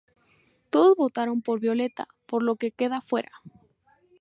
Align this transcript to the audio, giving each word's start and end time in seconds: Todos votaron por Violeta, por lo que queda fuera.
Todos 0.71 0.97
votaron 0.97 1.43
por 1.43 1.59
Violeta, 1.59 2.07
por 2.25 2.41
lo 2.41 2.55
que 2.55 2.71
queda 2.71 3.01
fuera. 3.09 3.29